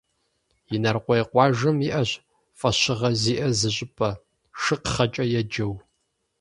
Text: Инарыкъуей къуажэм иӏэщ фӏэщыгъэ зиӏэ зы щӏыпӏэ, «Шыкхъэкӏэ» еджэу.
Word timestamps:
Инарыкъуей 0.75 1.23
къуажэм 1.31 1.77
иӏэщ 1.87 2.09
фӏэщыгъэ 2.59 3.09
зиӏэ 3.21 3.47
зы 3.59 3.69
щӏыпӏэ, 3.75 4.09
«Шыкхъэкӏэ» 4.61 5.23
еджэу. 5.39 5.73